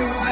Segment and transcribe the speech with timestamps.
[0.00, 0.29] anyone